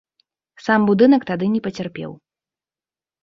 Сам 0.67 0.81
будынак 0.89 1.27
тады 1.31 1.45
не 1.55 1.61
пацярпеў. 1.67 2.11